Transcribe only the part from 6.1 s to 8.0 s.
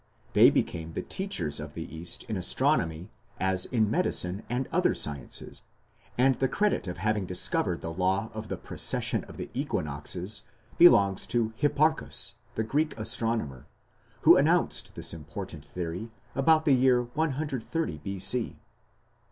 and the credit of having discovered the